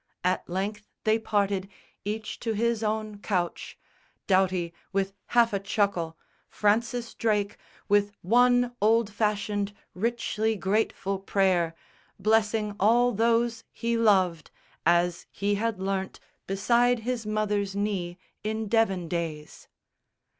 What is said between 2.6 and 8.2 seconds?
own couch, Doughty with half a chuckle, Francis Drake With